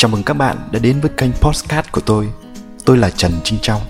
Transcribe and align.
Chào 0.00 0.10
mừng 0.10 0.22
các 0.26 0.34
bạn 0.34 0.56
đã 0.72 0.78
đến 0.82 1.00
với 1.00 1.10
kênh 1.16 1.30
Postcard 1.32 1.88
của 1.92 2.00
tôi. 2.06 2.32
Tôi 2.86 2.96
là 2.96 3.10
Trần 3.10 3.32
Trinh 3.44 3.58
Trong. 3.62 3.80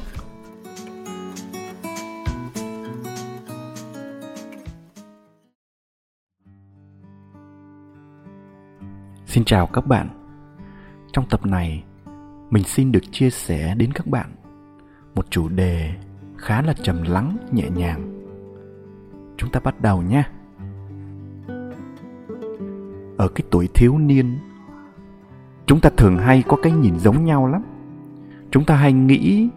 Xin 9.26 9.44
chào 9.44 9.66
các 9.66 9.86
bạn. 9.86 10.08
Trong 11.12 11.28
tập 11.30 11.46
này, 11.46 11.84
mình 12.50 12.64
xin 12.64 12.92
được 12.92 13.02
chia 13.12 13.30
sẻ 13.30 13.74
đến 13.74 13.92
các 13.92 14.06
bạn 14.06 14.34
một 15.14 15.30
chủ 15.30 15.48
đề 15.48 15.94
khá 16.36 16.62
là 16.62 16.72
trầm 16.82 17.02
lắng 17.02 17.36
nhẹ 17.52 17.70
nhàng. 17.70 18.28
Chúng 19.36 19.50
ta 19.50 19.60
bắt 19.60 19.80
đầu 19.80 20.02
nhé. 20.02 20.22
Ở 23.18 23.28
cái 23.28 23.42
tuổi 23.50 23.68
thiếu 23.74 23.98
niên 23.98 24.38
chúng 25.68 25.80
ta 25.80 25.90
thường 25.96 26.18
hay 26.18 26.42
có 26.48 26.56
cái 26.62 26.72
nhìn 26.72 26.98
giống 26.98 27.24
nhau 27.24 27.46
lắm. 27.46 27.62
Chúng 28.50 28.64
ta 28.64 28.74
hay 28.74 28.92
nghĩ 28.92 29.48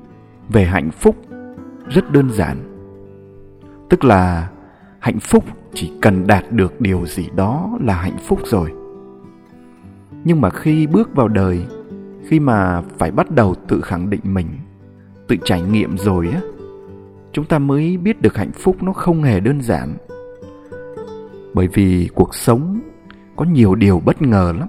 về 0.49 0.65
hạnh 0.65 0.91
phúc 0.91 1.15
rất 1.89 2.11
đơn 2.11 2.31
giản. 2.31 2.57
Tức 3.89 4.03
là 4.03 4.49
hạnh 4.99 5.19
phúc 5.19 5.43
chỉ 5.73 5.91
cần 6.01 6.27
đạt 6.27 6.51
được 6.51 6.81
điều 6.81 7.05
gì 7.05 7.29
đó 7.35 7.77
là 7.81 7.93
hạnh 7.93 8.17
phúc 8.27 8.39
rồi. 8.45 8.73
Nhưng 10.23 10.41
mà 10.41 10.49
khi 10.49 10.87
bước 10.87 11.15
vào 11.15 11.27
đời, 11.27 11.65
khi 12.27 12.39
mà 12.39 12.81
phải 12.97 13.11
bắt 13.11 13.31
đầu 13.31 13.55
tự 13.67 13.81
khẳng 13.81 14.09
định 14.09 14.21
mình, 14.23 14.47
tự 15.27 15.35
trải 15.43 15.61
nghiệm 15.61 15.97
rồi 15.97 16.29
á, 16.33 16.41
chúng 17.31 17.45
ta 17.45 17.59
mới 17.59 17.97
biết 17.97 18.21
được 18.21 18.35
hạnh 18.35 18.51
phúc 18.51 18.83
nó 18.83 18.93
không 18.93 19.23
hề 19.23 19.39
đơn 19.39 19.61
giản. 19.61 19.93
Bởi 21.53 21.67
vì 21.73 22.09
cuộc 22.15 22.35
sống 22.35 22.79
có 23.35 23.45
nhiều 23.45 23.75
điều 23.75 24.01
bất 24.05 24.21
ngờ 24.21 24.53
lắm 24.59 24.67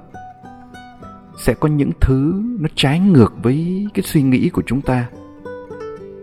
sẽ 1.42 1.54
có 1.54 1.68
những 1.68 1.90
thứ 2.00 2.42
nó 2.58 2.68
trái 2.74 3.00
ngược 3.00 3.32
với 3.42 3.86
cái 3.94 4.02
suy 4.02 4.22
nghĩ 4.22 4.48
của 4.48 4.62
chúng 4.66 4.80
ta. 4.80 5.08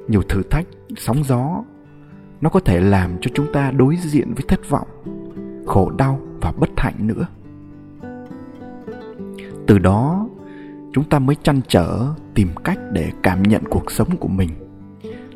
Nhiều 0.07 0.21
thử 0.21 0.43
thách, 0.43 0.65
sóng 0.97 1.23
gió, 1.23 1.63
nó 2.41 2.49
có 2.49 2.59
thể 2.59 2.81
làm 2.81 3.11
cho 3.21 3.31
chúng 3.33 3.53
ta 3.53 3.71
đối 3.71 3.95
diện 3.95 4.33
với 4.33 4.43
thất 4.47 4.69
vọng, 4.69 4.87
khổ 5.65 5.91
đau 5.97 6.19
và 6.41 6.51
bất 6.51 6.69
hạnh 6.77 7.07
nữa. 7.07 7.27
Từ 9.67 9.79
đó, 9.79 10.29
chúng 10.93 11.03
ta 11.03 11.19
mới 11.19 11.35
chăn 11.43 11.61
trở, 11.67 12.07
tìm 12.33 12.49
cách 12.63 12.79
để 12.91 13.11
cảm 13.23 13.43
nhận 13.43 13.63
cuộc 13.69 13.91
sống 13.91 14.17
của 14.17 14.27
mình, 14.27 14.49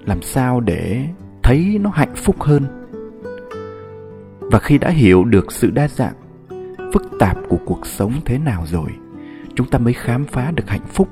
làm 0.06 0.22
sao 0.22 0.60
để 0.60 1.08
thấy 1.44 1.78
nó 1.82 1.90
hạnh 1.90 2.16
phúc 2.16 2.36
hơn. 2.42 2.64
Và 4.40 4.60
khi 4.60 4.78
đã 4.78 4.90
hiểu 4.90 5.24
được 5.24 5.52
sự 5.52 5.72
đa 5.72 5.88
dạng, 5.88 6.16
phức 6.94 7.04
tạp 7.20 7.38
của 7.50 7.60
cuộc 7.66 7.86
sống 7.86 8.14
thế 8.26 8.38
nào 8.38 8.64
rồi 8.66 8.90
chúng 9.56 9.68
ta 9.68 9.80
mới 9.80 9.94
khám 9.94 10.26
phá 10.26 10.52
được 10.52 10.70
hạnh 10.70 10.86
phúc. 10.88 11.08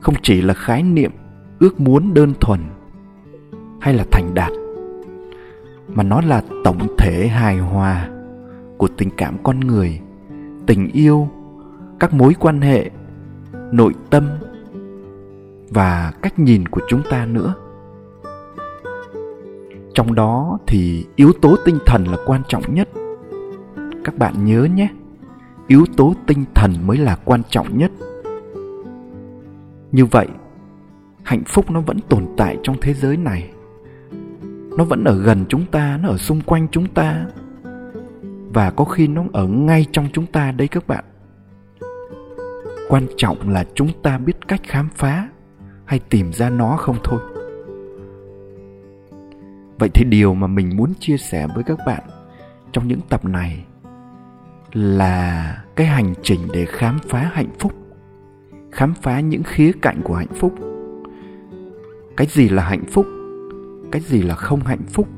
Không 0.00 0.14
chỉ 0.22 0.42
là 0.42 0.54
khái 0.54 0.82
niệm 0.82 1.10
ước 1.58 1.80
muốn 1.80 2.14
đơn 2.14 2.32
thuần 2.40 2.60
hay 3.80 3.94
là 3.94 4.04
thành 4.12 4.34
đạt, 4.34 4.52
mà 5.88 6.02
nó 6.02 6.20
là 6.20 6.42
tổng 6.64 6.96
thể 6.98 7.28
hài 7.28 7.58
hòa 7.58 8.08
của 8.76 8.88
tình 8.96 9.10
cảm 9.16 9.36
con 9.42 9.60
người, 9.60 10.00
tình 10.66 10.88
yêu, 10.92 11.28
các 12.00 12.14
mối 12.14 12.34
quan 12.40 12.60
hệ, 12.60 12.90
nội 13.72 13.94
tâm 14.10 14.28
và 15.70 16.12
cách 16.22 16.38
nhìn 16.38 16.68
của 16.68 16.80
chúng 16.88 17.02
ta 17.10 17.26
nữa. 17.26 17.54
Trong 19.94 20.14
đó 20.14 20.58
thì 20.66 21.06
yếu 21.16 21.32
tố 21.42 21.56
tinh 21.64 21.78
thần 21.86 22.04
là 22.08 22.16
quan 22.26 22.42
trọng 22.48 22.74
nhất. 22.74 22.88
Các 24.04 24.18
bạn 24.18 24.44
nhớ 24.44 24.64
nhé 24.74 24.88
yếu 25.66 25.86
tố 25.96 26.14
tinh 26.26 26.44
thần 26.54 26.72
mới 26.86 26.96
là 26.96 27.16
quan 27.24 27.42
trọng 27.50 27.78
nhất. 27.78 27.90
Như 29.92 30.04
vậy, 30.04 30.28
hạnh 31.22 31.42
phúc 31.46 31.70
nó 31.70 31.80
vẫn 31.80 32.00
tồn 32.08 32.26
tại 32.36 32.58
trong 32.62 32.76
thế 32.80 32.94
giới 32.94 33.16
này. 33.16 33.50
Nó 34.78 34.84
vẫn 34.84 35.04
ở 35.04 35.22
gần 35.22 35.44
chúng 35.48 35.66
ta, 35.66 35.98
nó 36.02 36.08
ở 36.08 36.16
xung 36.16 36.40
quanh 36.40 36.68
chúng 36.70 36.86
ta. 36.86 37.26
Và 38.54 38.70
có 38.70 38.84
khi 38.84 39.08
nó 39.08 39.24
ở 39.32 39.46
ngay 39.46 39.86
trong 39.92 40.08
chúng 40.12 40.26
ta 40.26 40.52
đây 40.52 40.68
các 40.68 40.86
bạn. 40.86 41.04
Quan 42.88 43.06
trọng 43.16 43.50
là 43.50 43.64
chúng 43.74 43.88
ta 44.02 44.18
biết 44.18 44.48
cách 44.48 44.60
khám 44.62 44.88
phá 44.94 45.28
hay 45.84 46.00
tìm 46.10 46.32
ra 46.32 46.50
nó 46.50 46.76
không 46.76 46.96
thôi. 47.04 47.20
Vậy 49.78 49.88
thì 49.94 50.04
điều 50.04 50.34
mà 50.34 50.46
mình 50.46 50.76
muốn 50.76 50.92
chia 51.00 51.16
sẻ 51.16 51.46
với 51.54 51.64
các 51.64 51.78
bạn 51.86 52.02
trong 52.72 52.88
những 52.88 53.00
tập 53.08 53.24
này 53.24 53.64
là 54.76 55.64
cái 55.76 55.86
hành 55.86 56.14
trình 56.22 56.40
để 56.52 56.64
khám 56.64 56.98
phá 57.08 57.30
hạnh 57.34 57.50
phúc, 57.58 57.72
khám 58.72 58.94
phá 59.02 59.20
những 59.20 59.42
khía 59.42 59.72
cạnh 59.82 60.00
của 60.04 60.14
hạnh 60.14 60.34
phúc. 60.34 60.54
Cái 62.16 62.26
gì 62.26 62.48
là 62.48 62.62
hạnh 62.62 62.84
phúc? 62.90 63.06
Cái 63.92 64.02
gì 64.02 64.22
là 64.22 64.34
không 64.34 64.60
hạnh 64.60 64.82
phúc? 64.88 65.08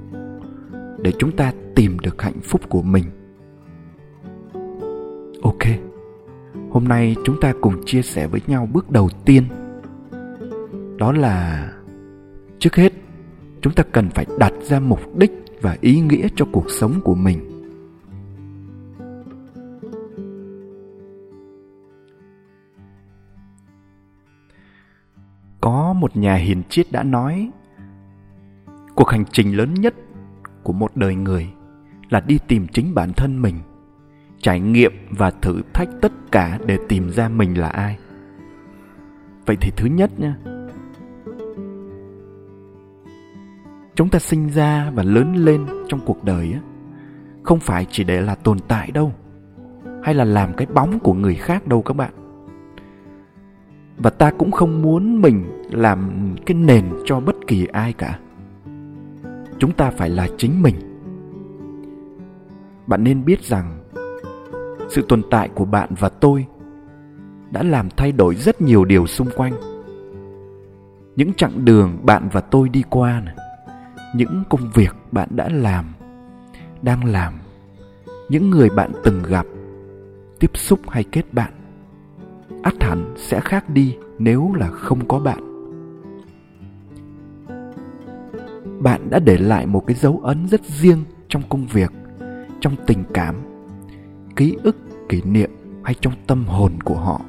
Để 0.98 1.12
chúng 1.18 1.36
ta 1.36 1.52
tìm 1.74 1.98
được 1.98 2.22
hạnh 2.22 2.40
phúc 2.42 2.60
của 2.68 2.82
mình. 2.82 3.04
Ok, 5.42 5.64
hôm 6.70 6.84
nay 6.84 7.16
chúng 7.24 7.40
ta 7.40 7.52
cùng 7.60 7.84
chia 7.84 8.02
sẻ 8.02 8.26
với 8.26 8.40
nhau 8.46 8.68
bước 8.72 8.90
đầu 8.90 9.08
tiên. 9.24 9.44
Đó 10.96 11.12
là 11.12 11.68
trước 12.58 12.76
hết, 12.76 12.92
chúng 13.60 13.72
ta 13.72 13.82
cần 13.92 14.10
phải 14.10 14.26
đặt 14.38 14.52
ra 14.62 14.80
mục 14.80 15.16
đích 15.16 15.32
và 15.60 15.76
ý 15.80 16.00
nghĩa 16.00 16.28
cho 16.36 16.46
cuộc 16.52 16.70
sống 16.70 17.00
của 17.04 17.14
mình. 17.14 17.57
Có 25.68 25.92
một 25.92 26.16
nhà 26.16 26.34
hiền 26.34 26.62
triết 26.68 26.92
đã 26.92 27.02
nói, 27.02 27.50
cuộc 28.94 29.08
hành 29.08 29.24
trình 29.32 29.56
lớn 29.56 29.74
nhất 29.74 29.94
của 30.62 30.72
một 30.72 30.96
đời 30.96 31.14
người 31.14 31.48
là 32.10 32.20
đi 32.20 32.38
tìm 32.48 32.66
chính 32.72 32.94
bản 32.94 33.12
thân 33.12 33.42
mình, 33.42 33.54
trải 34.40 34.60
nghiệm 34.60 34.92
và 35.10 35.30
thử 35.30 35.62
thách 35.74 35.88
tất 36.02 36.12
cả 36.32 36.58
để 36.66 36.78
tìm 36.88 37.10
ra 37.10 37.28
mình 37.28 37.58
là 37.58 37.68
ai. 37.68 37.98
Vậy 39.46 39.56
thì 39.60 39.70
thứ 39.76 39.86
nhất 39.86 40.10
nha, 40.20 40.36
chúng 43.94 44.08
ta 44.08 44.18
sinh 44.18 44.48
ra 44.48 44.90
và 44.94 45.02
lớn 45.02 45.34
lên 45.36 45.66
trong 45.88 46.00
cuộc 46.06 46.24
đời 46.24 46.52
á, 46.52 46.60
không 47.42 47.60
phải 47.60 47.86
chỉ 47.90 48.04
để 48.04 48.20
là 48.20 48.34
tồn 48.34 48.58
tại 48.68 48.90
đâu, 48.90 49.12
hay 50.02 50.14
là 50.14 50.24
làm 50.24 50.54
cái 50.56 50.66
bóng 50.66 50.98
của 50.98 51.14
người 51.14 51.34
khác 51.34 51.66
đâu 51.66 51.82
các 51.82 51.94
bạn 51.94 52.17
và 53.98 54.10
ta 54.10 54.30
cũng 54.30 54.50
không 54.50 54.82
muốn 54.82 55.22
mình 55.22 55.44
làm 55.70 56.10
cái 56.46 56.54
nền 56.54 56.84
cho 57.04 57.20
bất 57.20 57.36
kỳ 57.46 57.66
ai 57.66 57.92
cả. 57.92 58.18
Chúng 59.58 59.72
ta 59.72 59.90
phải 59.90 60.10
là 60.10 60.28
chính 60.36 60.62
mình. 60.62 60.74
Bạn 62.86 63.04
nên 63.04 63.24
biết 63.24 63.42
rằng 63.42 63.78
sự 64.88 65.04
tồn 65.08 65.22
tại 65.30 65.48
của 65.54 65.64
bạn 65.64 65.88
và 65.98 66.08
tôi 66.08 66.46
đã 67.50 67.62
làm 67.62 67.88
thay 67.96 68.12
đổi 68.12 68.34
rất 68.34 68.60
nhiều 68.60 68.84
điều 68.84 69.06
xung 69.06 69.28
quanh. 69.36 69.52
Những 71.16 71.34
chặng 71.34 71.64
đường 71.64 71.98
bạn 72.02 72.28
và 72.32 72.40
tôi 72.40 72.68
đi 72.68 72.82
qua 72.90 73.20
này, 73.20 73.36
những 74.14 74.42
công 74.50 74.70
việc 74.74 74.96
bạn 75.12 75.28
đã 75.30 75.48
làm 75.48 75.84
đang 76.82 77.04
làm 77.04 77.34
những 78.28 78.50
người 78.50 78.70
bạn 78.70 78.92
từng 79.04 79.22
gặp 79.22 79.46
tiếp 80.38 80.50
xúc 80.54 80.80
hay 80.88 81.04
kết 81.04 81.32
bạn 81.32 81.52
ắt 82.62 82.82
hẳn 82.82 83.14
sẽ 83.16 83.40
khác 83.40 83.70
đi 83.70 83.96
nếu 84.18 84.52
là 84.54 84.70
không 84.70 85.08
có 85.08 85.18
bạn. 85.18 85.38
Bạn 88.82 89.10
đã 89.10 89.18
để 89.18 89.38
lại 89.38 89.66
một 89.66 89.86
cái 89.86 89.96
dấu 89.96 90.20
ấn 90.22 90.48
rất 90.48 90.64
riêng 90.64 91.04
trong 91.28 91.42
công 91.48 91.66
việc, 91.66 91.92
trong 92.60 92.76
tình 92.86 93.04
cảm, 93.14 93.34
ký 94.36 94.56
ức, 94.62 94.76
kỷ 95.08 95.22
niệm 95.22 95.50
hay 95.84 95.94
trong 96.00 96.12
tâm 96.26 96.44
hồn 96.44 96.72
của 96.84 96.96
họ. 96.96 97.20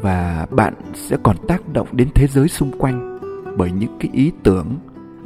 Và 0.00 0.46
bạn 0.50 0.74
sẽ 0.94 1.16
còn 1.22 1.36
tác 1.48 1.72
động 1.72 1.88
đến 1.92 2.08
thế 2.14 2.26
giới 2.26 2.48
xung 2.48 2.78
quanh 2.78 3.18
bởi 3.56 3.70
những 3.72 3.96
cái 4.00 4.10
ý 4.14 4.32
tưởng, 4.42 4.66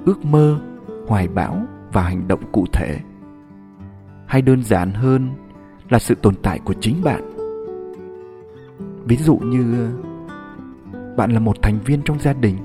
ước 0.05 0.25
mơ, 0.25 0.61
hoài 1.07 1.29
bão 1.29 1.63
và 1.93 2.03
hành 2.03 2.29
động 2.29 2.41
cụ 2.53 2.65
thể. 2.73 2.99
Hay 4.27 4.43
đơn 4.43 4.63
giản 4.63 4.93
hơn 4.93 5.31
là 5.89 5.99
sự 5.99 6.15
tồn 6.15 6.35
tại 6.43 6.59
của 6.65 6.75
chính 6.81 7.03
bạn 7.05 7.30
ví 9.05 9.17
dụ 9.17 9.37
như, 9.37 9.91
bạn 11.17 11.33
là 11.33 11.41
một 11.41 11.63
thành 11.63 11.79
viên 11.85 12.03
trong 12.03 12.21
gia 12.21 12.33
đình. 12.33 12.57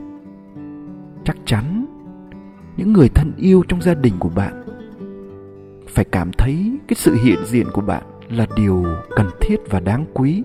Chắc 1.23 1.37
chắn, 1.45 1.85
những 2.77 2.93
người 2.93 3.09
thân 3.09 3.31
yêu 3.37 3.63
trong 3.67 3.81
gia 3.81 3.93
đình 3.93 4.13
của 4.19 4.29
bạn 4.29 4.65
phải 5.87 6.05
cảm 6.05 6.31
thấy 6.31 6.77
cái 6.87 6.95
sự 6.95 7.15
hiện 7.23 7.39
diện 7.45 7.67
của 7.73 7.81
bạn 7.81 8.03
là 8.29 8.47
điều 8.55 8.85
cần 9.15 9.29
thiết 9.41 9.55
và 9.69 9.79
đáng 9.79 10.05
quý, 10.13 10.43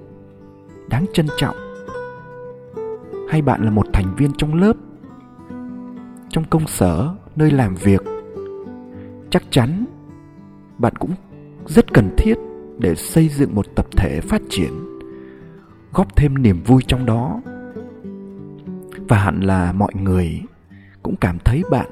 đáng 0.88 1.06
trân 1.12 1.26
trọng. 1.38 1.56
Hay 3.28 3.42
bạn 3.42 3.64
là 3.64 3.70
một 3.70 3.86
thành 3.92 4.14
viên 4.16 4.32
trong 4.38 4.54
lớp, 4.54 4.76
trong 6.28 6.44
công 6.50 6.66
sở, 6.66 7.14
nơi 7.36 7.50
làm 7.50 7.74
việc, 7.74 8.02
chắc 9.30 9.42
chắn 9.50 9.84
bạn 10.78 10.96
cũng 10.98 11.10
rất 11.66 11.92
cần 11.92 12.10
thiết 12.16 12.34
để 12.78 12.94
xây 12.94 13.28
dựng 13.28 13.54
một 13.54 13.66
tập 13.74 13.86
thể 13.96 14.20
phát 14.20 14.42
triển 14.48 14.99
góp 15.92 16.16
thêm 16.16 16.42
niềm 16.42 16.62
vui 16.62 16.82
trong 16.86 17.06
đó. 17.06 17.40
Và 19.08 19.18
hẳn 19.18 19.40
là 19.40 19.72
mọi 19.72 19.92
người 19.94 20.40
cũng 21.02 21.16
cảm 21.16 21.38
thấy 21.44 21.62
bạn 21.70 21.86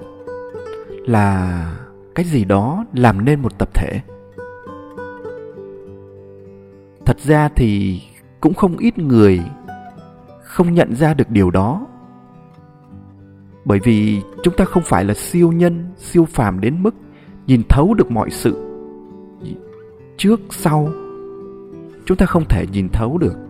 là 0.89 1.65
cái 2.15 2.25
gì 2.25 2.45
đó 2.45 2.85
làm 2.93 3.25
nên 3.25 3.43
một 3.43 3.59
tập 3.59 3.69
thể. 3.75 4.01
Thật 7.05 7.21
ra 7.21 7.49
thì 7.57 8.01
cũng 8.41 8.55
không 8.55 8.77
ít 8.77 8.99
người 8.99 9.41
không 10.43 10.75
nhận 10.75 10.97
ra 10.97 11.15
được 11.15 11.31
điều 11.31 11.51
đó. 11.51 11.87
Bởi 13.65 13.79
vì 13.85 14.23
chúng 14.43 14.57
ta 14.57 14.65
không 14.65 14.83
phải 14.87 15.05
là 15.05 15.15
siêu 15.15 15.53
nhân, 15.53 15.85
siêu 15.97 16.25
phàm 16.25 16.61
đến 16.61 16.83
mức 16.83 16.95
nhìn 17.47 17.63
thấu 17.69 17.95
được 17.95 18.11
mọi 18.11 18.31
sự 18.31 18.69
trước, 20.19 20.41
sau. 20.51 20.89
Chúng 22.05 22.17
ta 22.17 22.27
không 22.27 22.45
thể 22.49 22.67
nhìn 22.73 22.89
thấu 22.89 23.19
được 23.19 23.48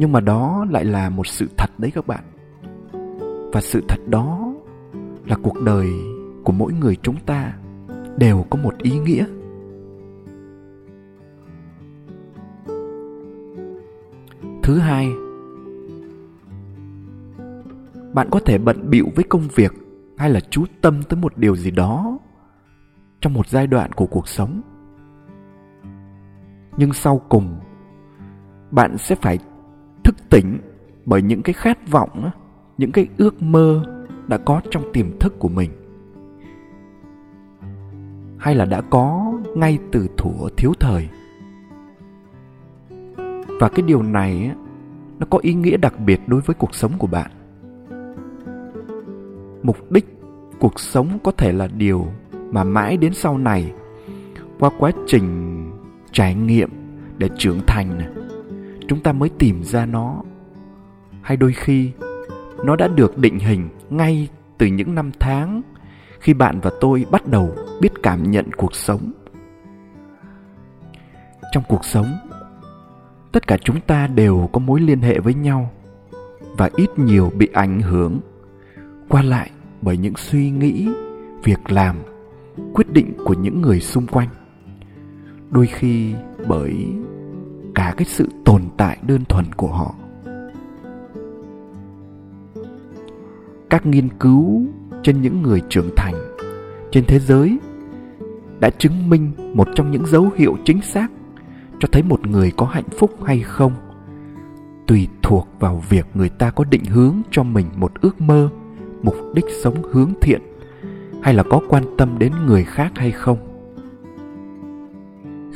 nhưng 0.00 0.12
mà 0.12 0.20
đó 0.20 0.66
lại 0.70 0.84
là 0.84 1.10
một 1.10 1.26
sự 1.26 1.48
thật 1.56 1.70
đấy 1.78 1.90
các 1.94 2.06
bạn. 2.06 2.24
Và 3.52 3.60
sự 3.60 3.84
thật 3.88 3.98
đó 4.08 4.52
là 5.26 5.36
cuộc 5.42 5.62
đời 5.64 5.88
của 6.44 6.52
mỗi 6.52 6.72
người 6.72 6.96
chúng 7.02 7.16
ta 7.26 7.52
đều 8.16 8.44
có 8.50 8.58
một 8.62 8.78
ý 8.78 8.98
nghĩa. 8.98 9.24
Thứ 14.62 14.78
hai, 14.78 15.08
bạn 18.12 18.28
có 18.30 18.40
thể 18.46 18.58
bận 18.58 18.90
bịu 18.90 19.06
với 19.16 19.24
công 19.28 19.48
việc 19.54 19.72
hay 20.16 20.30
là 20.30 20.40
chú 20.40 20.64
tâm 20.80 21.02
tới 21.02 21.20
một 21.20 21.36
điều 21.36 21.56
gì 21.56 21.70
đó 21.70 22.18
trong 23.20 23.34
một 23.34 23.48
giai 23.48 23.66
đoạn 23.66 23.92
của 23.92 24.06
cuộc 24.06 24.28
sống. 24.28 24.60
Nhưng 26.76 26.92
sau 26.92 27.20
cùng, 27.28 27.60
bạn 28.70 28.98
sẽ 28.98 29.14
phải 29.14 29.38
thức 30.10 30.30
tỉnh 30.30 30.58
bởi 31.06 31.22
những 31.22 31.42
cái 31.42 31.52
khát 31.52 31.90
vọng 31.90 32.30
những 32.78 32.92
cái 32.92 33.08
ước 33.16 33.42
mơ 33.42 33.82
đã 34.28 34.38
có 34.38 34.60
trong 34.70 34.92
tiềm 34.92 35.18
thức 35.18 35.38
của 35.38 35.48
mình. 35.48 35.70
Hay 38.38 38.54
là 38.54 38.64
đã 38.64 38.80
có 38.80 39.32
ngay 39.56 39.78
từ 39.92 40.08
thuở 40.16 40.48
thiếu 40.56 40.72
thời. 40.80 41.08
Và 43.60 43.68
cái 43.68 43.82
điều 43.86 44.02
này 44.02 44.50
nó 45.18 45.26
có 45.30 45.38
ý 45.42 45.54
nghĩa 45.54 45.76
đặc 45.76 46.00
biệt 46.00 46.20
đối 46.26 46.40
với 46.40 46.54
cuộc 46.54 46.74
sống 46.74 46.92
của 46.98 47.06
bạn. 47.06 47.30
Mục 49.62 49.92
đích 49.92 50.06
cuộc 50.60 50.80
sống 50.80 51.18
có 51.24 51.32
thể 51.32 51.52
là 51.52 51.68
điều 51.76 52.06
mà 52.32 52.64
mãi 52.64 52.96
đến 52.96 53.14
sau 53.14 53.38
này 53.38 53.72
qua 54.58 54.70
quá 54.78 54.92
trình 55.06 55.56
trải 56.12 56.34
nghiệm 56.34 56.70
để 57.18 57.28
trưởng 57.38 57.60
thành 57.66 57.98
này 57.98 58.08
chúng 58.90 59.00
ta 59.00 59.12
mới 59.12 59.28
tìm 59.28 59.62
ra 59.64 59.86
nó. 59.86 60.22
Hay 61.22 61.36
đôi 61.36 61.52
khi, 61.52 61.90
nó 62.64 62.76
đã 62.76 62.88
được 62.88 63.18
định 63.18 63.38
hình 63.38 63.68
ngay 63.90 64.28
từ 64.58 64.66
những 64.66 64.94
năm 64.94 65.10
tháng 65.20 65.62
khi 66.20 66.34
bạn 66.34 66.60
và 66.60 66.70
tôi 66.80 67.06
bắt 67.10 67.26
đầu 67.26 67.54
biết 67.80 67.88
cảm 68.02 68.30
nhận 68.30 68.52
cuộc 68.56 68.74
sống. 68.74 69.12
Trong 71.52 71.62
cuộc 71.68 71.84
sống, 71.84 72.06
tất 73.32 73.46
cả 73.46 73.56
chúng 73.56 73.80
ta 73.80 74.06
đều 74.06 74.48
có 74.52 74.58
mối 74.58 74.80
liên 74.80 75.00
hệ 75.00 75.18
với 75.18 75.34
nhau 75.34 75.70
và 76.56 76.70
ít 76.76 76.98
nhiều 76.98 77.32
bị 77.36 77.48
ảnh 77.52 77.80
hưởng 77.80 78.20
qua 79.08 79.22
lại 79.22 79.50
bởi 79.82 79.96
những 79.96 80.16
suy 80.16 80.50
nghĩ, 80.50 80.88
việc 81.44 81.72
làm, 81.72 81.96
quyết 82.74 82.92
định 82.92 83.12
của 83.24 83.34
những 83.34 83.62
người 83.62 83.80
xung 83.80 84.06
quanh. 84.06 84.28
Đôi 85.50 85.66
khi 85.66 86.14
bởi 86.48 86.86
cả 87.80 87.94
cái 87.96 88.04
sự 88.04 88.28
tồn 88.44 88.62
tại 88.76 88.98
đơn 89.06 89.24
thuần 89.24 89.44
của 89.56 89.68
họ. 89.68 89.94
Các 93.70 93.86
nghiên 93.86 94.08
cứu 94.08 94.66
trên 95.02 95.22
những 95.22 95.42
người 95.42 95.62
trưởng 95.68 95.90
thành 95.96 96.14
trên 96.92 97.04
thế 97.06 97.18
giới 97.18 97.58
đã 98.60 98.70
chứng 98.70 99.10
minh 99.10 99.32
một 99.54 99.68
trong 99.74 99.90
những 99.90 100.06
dấu 100.06 100.30
hiệu 100.36 100.56
chính 100.64 100.82
xác 100.82 101.08
cho 101.78 101.88
thấy 101.92 102.02
một 102.02 102.26
người 102.26 102.52
có 102.56 102.66
hạnh 102.66 102.88
phúc 102.98 103.10
hay 103.24 103.40
không 103.40 103.72
tùy 104.86 105.08
thuộc 105.22 105.48
vào 105.60 105.82
việc 105.88 106.06
người 106.14 106.28
ta 106.28 106.50
có 106.50 106.64
định 106.64 106.84
hướng 106.84 107.14
cho 107.30 107.42
mình 107.42 107.66
một 107.76 107.92
ước 108.00 108.20
mơ, 108.20 108.48
mục 109.02 109.16
đích 109.34 109.46
sống 109.62 109.82
hướng 109.92 110.12
thiện 110.20 110.40
hay 111.22 111.34
là 111.34 111.42
có 111.42 111.60
quan 111.68 111.84
tâm 111.98 112.18
đến 112.18 112.32
người 112.46 112.64
khác 112.64 112.92
hay 112.94 113.10
không 113.10 113.49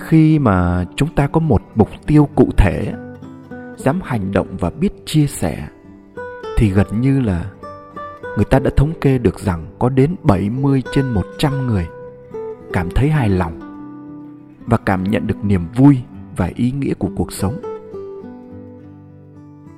khi 0.09 0.39
mà 0.39 0.85
chúng 0.97 1.09
ta 1.15 1.27
có 1.27 1.41
một 1.41 1.63
mục 1.75 1.89
tiêu 2.07 2.29
cụ 2.35 2.49
thể, 2.57 2.93
dám 3.77 4.01
hành 4.03 4.33
động 4.33 4.47
và 4.61 4.71
biết 4.71 5.07
chia 5.07 5.27
sẻ, 5.27 5.69
thì 6.57 6.71
gần 6.71 7.01
như 7.01 7.21
là 7.21 7.51
người 8.37 8.45
ta 8.45 8.59
đã 8.59 8.71
thống 8.77 8.93
kê 9.01 9.19
được 9.19 9.41
rằng 9.41 9.67
có 9.79 9.89
đến 9.89 10.17
70 10.23 10.83
trên 10.93 11.11
100 11.11 11.67
người 11.67 11.87
cảm 12.73 12.91
thấy 12.91 13.09
hài 13.09 13.29
lòng 13.29 13.61
và 14.67 14.77
cảm 14.77 15.05
nhận 15.05 15.27
được 15.27 15.45
niềm 15.45 15.67
vui 15.77 15.99
và 16.37 16.51
ý 16.55 16.71
nghĩa 16.71 16.95
của 16.95 17.09
cuộc 17.17 17.33
sống. 17.33 17.61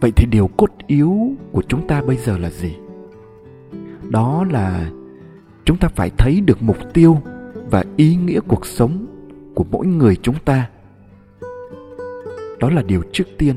Vậy 0.00 0.12
thì 0.16 0.26
điều 0.30 0.50
cốt 0.56 0.70
yếu 0.86 1.32
của 1.52 1.62
chúng 1.68 1.86
ta 1.86 2.02
bây 2.02 2.16
giờ 2.16 2.38
là 2.38 2.50
gì? 2.50 2.76
Đó 4.10 4.44
là 4.50 4.90
chúng 5.64 5.76
ta 5.76 5.88
phải 5.88 6.10
thấy 6.18 6.40
được 6.40 6.62
mục 6.62 6.76
tiêu 6.94 7.18
và 7.70 7.84
ý 7.96 8.16
nghĩa 8.16 8.40
cuộc 8.48 8.66
sống 8.66 9.06
của 9.56 9.64
mỗi 9.70 9.86
người 9.86 10.16
chúng 10.22 10.36
ta. 10.44 10.68
Đó 12.60 12.70
là 12.70 12.82
điều 12.82 13.02
trước 13.12 13.24
tiên 13.38 13.56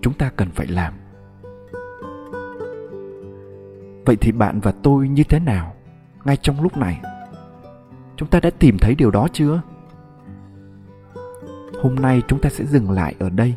chúng 0.00 0.14
ta 0.14 0.30
cần 0.36 0.48
phải 0.50 0.66
làm. 0.66 0.92
vậy 4.06 4.16
thì 4.16 4.32
bạn 4.32 4.60
và 4.60 4.72
tôi 4.82 5.08
như 5.08 5.22
thế 5.24 5.38
nào 5.38 5.74
ngay 6.24 6.36
trong 6.36 6.62
lúc 6.62 6.76
này, 6.76 7.00
chúng 8.16 8.28
ta 8.28 8.40
đã 8.40 8.50
tìm 8.50 8.76
thấy 8.80 8.94
điều 8.94 9.10
đó 9.10 9.28
chưa 9.32 9.62
hôm 11.82 11.94
nay 11.94 12.22
chúng 12.28 12.40
ta 12.40 12.50
sẽ 12.50 12.64
dừng 12.64 12.90
lại 12.90 13.14
ở 13.18 13.30
đây 13.30 13.54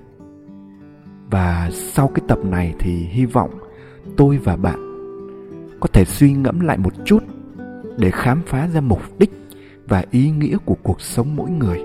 và 1.31 1.69
sau 1.73 2.07
cái 2.07 2.25
tập 2.27 2.39
này 2.45 2.75
thì 2.79 2.91
hy 2.91 3.25
vọng 3.25 3.49
tôi 4.17 4.37
và 4.37 4.55
bạn 4.55 4.79
có 5.79 5.87
thể 5.93 6.05
suy 6.05 6.33
ngẫm 6.33 6.59
lại 6.59 6.77
một 6.77 6.93
chút 7.05 7.23
để 7.97 8.11
khám 8.11 8.41
phá 8.45 8.67
ra 8.67 8.81
mục 8.81 9.01
đích 9.19 9.42
và 9.87 10.03
ý 10.11 10.31
nghĩa 10.31 10.57
của 10.65 10.75
cuộc 10.83 11.01
sống 11.01 11.35
mỗi 11.35 11.49
người. 11.49 11.79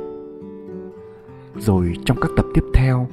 Rồi 1.56 1.92
trong 2.04 2.20
các 2.20 2.30
tập 2.36 2.46
tiếp 2.54 2.64
theo, 2.74 3.08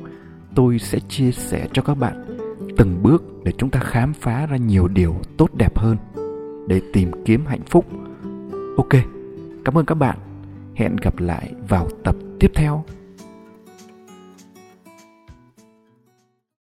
tôi 0.56 0.80
sẽ 0.80 1.00
chia 1.10 1.32
sẻ 1.32 1.68
cho 1.74 1.82
các 1.82 1.96
bạn 1.96 2.38
từng 2.78 3.04
bước 3.04 3.24
để 3.44 3.52
chúng 3.58 3.70
ta 3.70 3.80
khám 3.80 4.14
phá 4.14 4.46
ra 4.46 4.58
nhiều 4.58 4.88
điều 4.88 5.16
tốt 5.38 5.50
đẹp 5.58 5.78
hơn 5.78 5.98
để 6.68 6.82
tìm 6.94 7.12
kiếm 7.26 7.46
hạnh 7.46 7.64
phúc. 7.66 7.86
Ok, 8.78 9.02
cảm 9.66 9.78
ơn 9.78 9.86
các 9.86 9.96
bạn. 9.96 10.18
Hẹn 10.76 10.96
gặp 10.96 11.20
lại 11.20 11.54
vào 11.68 11.88
tập 12.04 12.16
tiếp 12.40 12.52
theo. 12.56 12.84